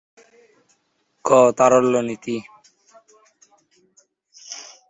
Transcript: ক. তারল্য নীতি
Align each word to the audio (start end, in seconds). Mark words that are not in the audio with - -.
ক. 1.25 1.29
তারল্য 1.57 1.93
নীতি 2.07 2.35